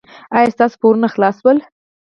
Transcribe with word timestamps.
ایا 0.37 0.53
ستاسو 0.55 0.75
پورونه 0.81 1.07
خلاص 1.13 1.35
شول؟ 1.43 1.57